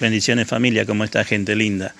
Bendiciones 0.00 0.46
familia, 0.46 0.86
¿cómo 0.86 1.02
está 1.02 1.24
gente 1.24 1.56
linda? 1.56 1.92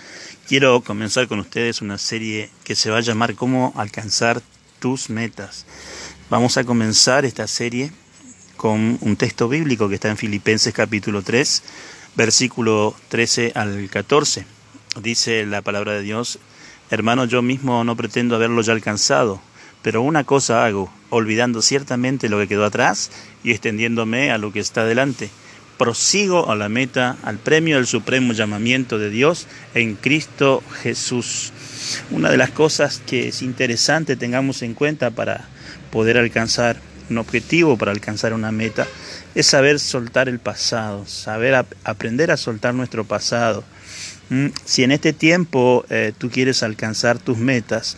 Quiero 0.47 0.83
comenzar 0.83 1.27
con 1.27 1.41
ustedes 1.41 1.83
una 1.83 1.99
serie 1.99 2.49
que 2.63 2.77
se 2.77 2.91
va 2.91 2.99
a 2.99 3.01
llamar 3.01 3.35
Cómo 3.35 3.73
alcanzar 3.75 4.41
tus 4.79 5.11
metas. 5.11 5.67
Vamos 6.31 6.57
a 6.59 6.63
comenzar 6.63 7.25
esta 7.25 7.49
serie 7.49 7.91
con 8.57 8.99
un 9.01 9.17
texto 9.17 9.49
bíblico 9.49 9.89
que 9.89 9.97
está 9.97 10.11
en 10.11 10.17
Filipenses 10.17 10.73
capítulo 10.73 11.23
3, 11.23 11.65
versículo 12.15 12.95
13 13.09 13.51
al 13.57 13.91
14. 13.91 14.47
Dice 15.03 15.45
la 15.45 15.63
palabra 15.63 15.95
de 15.95 16.03
Dios, 16.03 16.39
hermano, 16.91 17.25
yo 17.25 17.43
mismo 17.43 17.83
no 17.83 17.97
pretendo 17.97 18.37
haberlo 18.37 18.63
ya 18.63 18.75
alcanzado, 18.75 19.41
pero 19.83 20.03
una 20.03 20.23
cosa 20.23 20.65
hago, 20.65 20.89
olvidando 21.11 21.63
ciertamente 21.63 22.29
lo 22.29 22.39
que 22.39 22.47
quedó 22.47 22.65
atrás 22.65 23.11
y 23.43 23.51
extendiéndome 23.51 24.31
a 24.31 24.39
lo 24.39 24.53
que 24.53 24.61
está 24.61 24.85
delante 24.85 25.31
prosigo 25.79 26.51
a 26.51 26.57
la 26.57 26.69
meta, 26.69 27.17
al 27.23 27.39
premio 27.39 27.77
del 27.77 27.87
supremo 27.87 28.33
llamamiento 28.33 28.99
de 28.99 29.11
Dios 29.11 29.47
en 29.75 29.95
Cristo 29.95 30.63
Jesús. 30.83 31.53
Una 32.11 32.31
de 32.31 32.37
las 32.37 32.51
cosas 32.51 33.01
que 33.07 33.29
es 33.29 33.41
interesante 33.41 34.17
tengamos 34.17 34.63
en 34.63 34.75
cuenta 34.75 35.11
para 35.11 35.49
poder 35.91 36.19
alcanzar 36.19 36.77
un 37.09 37.19
objetivo, 37.19 37.79
para 37.79 37.93
alcanzar 37.93 38.35
una 38.35 38.53
meta, 38.53 38.87
es 39.35 39.47
saber 39.47 39.79
soltar 39.79 40.29
el 40.29 40.41
pasado, 40.41 41.07
saber 41.07 41.55
aprender 41.85 42.31
a 42.31 42.37
soltar 42.37 42.75
nuestro 42.75 43.05
pasado. 43.05 43.65
¿Mm? 44.31 44.49
Si 44.65 44.83
en 44.83 44.93
este 44.93 45.13
tiempo 45.13 45.87
eh, 45.89 46.13
tú 46.19 46.29
quieres 46.29 46.63
alcanzar 46.63 47.19
tus 47.19 47.39
metas, 47.39 47.97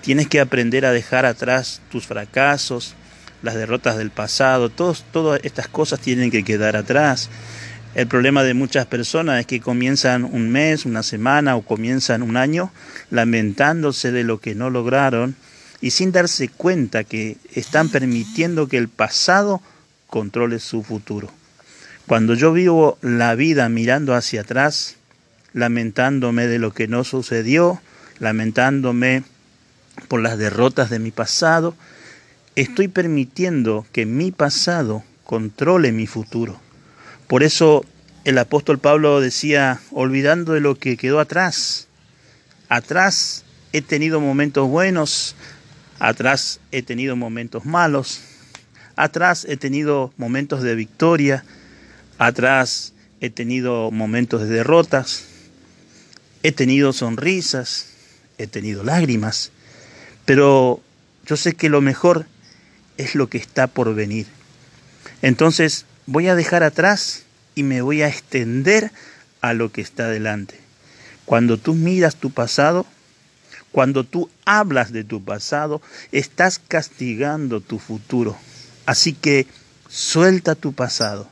tienes 0.00 0.28
que 0.28 0.40
aprender 0.40 0.86
a 0.86 0.92
dejar 0.92 1.26
atrás 1.26 1.82
tus 1.90 2.06
fracasos, 2.06 2.94
las 3.42 3.54
derrotas 3.54 3.96
del 3.96 4.10
pasado, 4.10 4.70
todos, 4.70 5.04
todas 5.12 5.40
estas 5.44 5.68
cosas 5.68 6.00
tienen 6.00 6.30
que 6.30 6.44
quedar 6.44 6.76
atrás. 6.76 7.30
El 7.94 8.06
problema 8.06 8.42
de 8.42 8.54
muchas 8.54 8.86
personas 8.86 9.40
es 9.40 9.46
que 9.46 9.60
comienzan 9.60 10.24
un 10.24 10.50
mes, 10.50 10.84
una 10.84 11.02
semana 11.02 11.56
o 11.56 11.62
comienzan 11.62 12.22
un 12.22 12.36
año 12.36 12.70
lamentándose 13.10 14.12
de 14.12 14.24
lo 14.24 14.40
que 14.40 14.54
no 14.54 14.70
lograron 14.70 15.36
y 15.80 15.90
sin 15.90 16.12
darse 16.12 16.48
cuenta 16.48 17.04
que 17.04 17.36
están 17.54 17.88
permitiendo 17.88 18.68
que 18.68 18.78
el 18.78 18.88
pasado 18.88 19.62
controle 20.06 20.58
su 20.58 20.82
futuro. 20.82 21.30
Cuando 22.06 22.34
yo 22.34 22.52
vivo 22.52 22.98
la 23.02 23.34
vida 23.34 23.68
mirando 23.68 24.14
hacia 24.14 24.40
atrás, 24.40 24.96
lamentándome 25.52 26.46
de 26.46 26.58
lo 26.58 26.72
que 26.72 26.88
no 26.88 27.04
sucedió, 27.04 27.80
lamentándome 28.18 29.24
por 30.08 30.20
las 30.20 30.38
derrotas 30.38 30.90
de 30.90 30.98
mi 30.98 31.10
pasado, 31.10 31.74
estoy 32.62 32.88
permitiendo 32.88 33.86
que 33.92 34.04
mi 34.04 34.32
pasado 34.32 35.04
controle 35.22 35.92
mi 35.92 36.08
futuro. 36.08 36.60
Por 37.28 37.44
eso 37.44 37.84
el 38.24 38.36
apóstol 38.36 38.80
Pablo 38.80 39.20
decía, 39.20 39.80
olvidando 39.92 40.54
de 40.54 40.60
lo 40.60 40.74
que 40.74 40.96
quedó 40.96 41.20
atrás, 41.20 41.86
atrás 42.68 43.44
he 43.72 43.80
tenido 43.80 44.20
momentos 44.20 44.68
buenos, 44.68 45.36
atrás 46.00 46.58
he 46.72 46.82
tenido 46.82 47.14
momentos 47.14 47.64
malos, 47.64 48.22
atrás 48.96 49.46
he 49.48 49.56
tenido 49.56 50.12
momentos 50.16 50.60
de 50.62 50.74
victoria, 50.74 51.44
atrás 52.18 52.92
he 53.20 53.30
tenido 53.30 53.92
momentos 53.92 54.40
de 54.40 54.48
derrotas, 54.48 55.26
he 56.42 56.50
tenido 56.50 56.92
sonrisas, 56.92 57.86
he 58.36 58.48
tenido 58.48 58.82
lágrimas, 58.82 59.52
pero 60.24 60.80
yo 61.24 61.36
sé 61.36 61.54
que 61.54 61.68
lo 61.68 61.80
mejor 61.80 62.26
es 62.98 63.14
lo 63.14 63.28
que 63.28 63.38
está 63.38 63.66
por 63.66 63.94
venir. 63.94 64.26
Entonces 65.22 65.86
voy 66.06 66.28
a 66.28 66.34
dejar 66.34 66.62
atrás 66.62 67.22
y 67.54 67.62
me 67.62 67.80
voy 67.80 68.02
a 68.02 68.08
extender 68.08 68.92
a 69.40 69.54
lo 69.54 69.72
que 69.72 69.80
está 69.80 70.08
delante. 70.08 70.60
Cuando 71.24 71.58
tú 71.58 71.74
miras 71.74 72.16
tu 72.16 72.30
pasado, 72.30 72.86
cuando 73.72 74.04
tú 74.04 74.30
hablas 74.44 74.92
de 74.92 75.04
tu 75.04 75.24
pasado, 75.24 75.82
estás 76.12 76.58
castigando 76.58 77.60
tu 77.60 77.78
futuro. 77.78 78.36
Así 78.86 79.12
que 79.12 79.46
suelta 79.88 80.54
tu 80.54 80.72
pasado. 80.72 81.28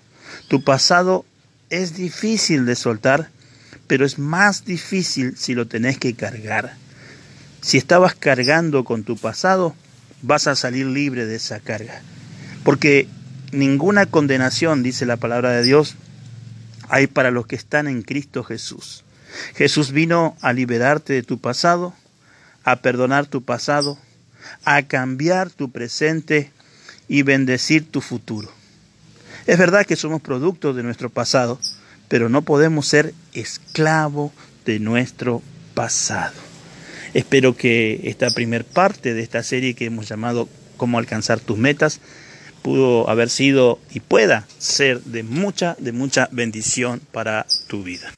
Tu 0.49 0.63
pasado 0.63 1.25
es 1.71 1.97
difícil 1.97 2.67
de 2.67 2.77
soltar, 2.77 3.31
pero 3.87 4.05
es 4.05 4.19
más 4.19 4.65
difícil 4.65 5.37
si 5.37 5.55
lo 5.55 5.67
tenés 5.67 5.99
que 5.99 6.15
cargar. 6.15 6.77
Si 7.63 7.79
estabas 7.79 8.15
cargando 8.15 8.85
con 8.85 9.03
tu 9.03 9.17
pasado, 9.17 9.75
vas 10.22 10.47
a 10.47 10.56
salir 10.56 10.87
libre 10.87 11.27
de 11.27 11.37
esa 11.37 11.60
carga. 11.60 12.03
Porque 12.65 13.09
ninguna 13.53 14.06
condenación, 14.06 14.82
dice 14.82 15.06
la 15.06 15.16
palabra 15.16 15.53
de 15.53 15.62
Dios, 15.62 15.97
hay 16.88 17.06
para 17.06 17.31
los 17.31 17.47
que 17.47 17.56
están 17.56 17.88
en 17.88 18.03
Cristo 18.03 18.44
Jesús. 18.44 19.04
Jesús 19.54 19.93
vino 19.93 20.37
a 20.41 20.53
liberarte 20.53 21.12
de 21.12 21.22
tu 21.22 21.38
pasado, 21.38 21.94
a 22.65 22.77
perdonar 22.77 23.27
tu 23.27 23.43
pasado, 23.43 23.99
a 24.65 24.82
cambiar 24.82 25.50
tu 25.50 25.71
presente 25.71 26.50
y 27.09 27.22
bendecir 27.22 27.91
tu 27.91 28.00
futuro. 28.00 28.50
Es 29.47 29.59
verdad 29.59 29.87
que 29.87 29.97
somos 29.97 30.21
productos 30.21 30.75
de 30.75 30.83
nuestro 30.83 31.10
pasado, 31.10 31.60
pero 32.09 32.28
no 32.28 32.43
podemos 32.43 32.87
ser 32.87 33.15
esclavos 33.33 34.33
de 34.65 34.81
nuestro 34.81 35.43
pasado. 35.75 36.46
Espero 37.15 37.56
que 37.56 38.00
esta 38.05 38.31
primer 38.31 38.65
parte 38.65 39.15
de 39.15 39.22
esta 39.22 39.43
serie 39.43 39.75
que 39.75 39.87
hemos 39.87 40.09
llamado 40.09 40.49
Cómo 40.77 40.99
alcanzar 40.99 41.41
tus 41.41 41.56
metas 41.56 42.00
pudo 42.62 43.09
haber 43.09 43.31
sido 43.31 43.78
y 43.93 44.00
pueda 44.00 44.47
ser 44.59 45.00
de 45.03 45.22
mucha, 45.22 45.77
de 45.78 45.93
mucha 45.93 46.28
bendición 46.33 47.00
para 47.12 47.47
tu 47.69 47.83
vida. 47.83 48.12